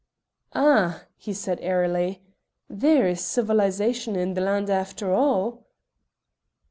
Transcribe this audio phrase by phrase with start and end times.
[0.55, 2.23] "Ah!" he said airily,
[2.67, 5.67] "there is civilisation in the land after all."